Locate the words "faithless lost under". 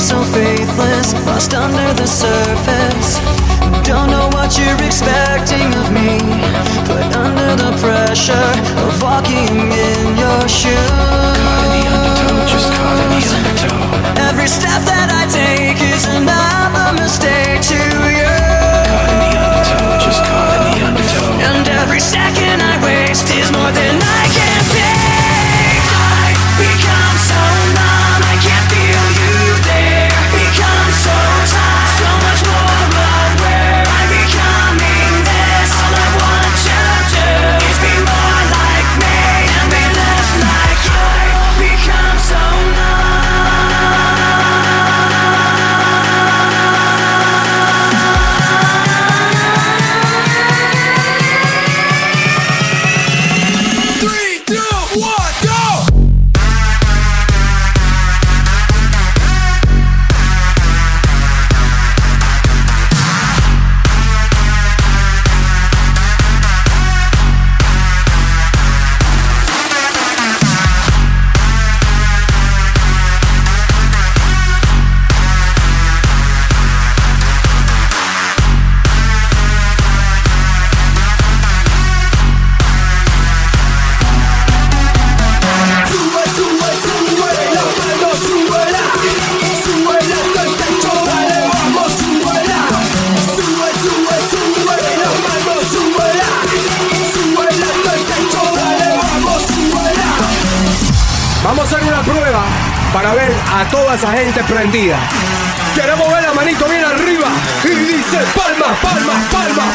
0.32-1.94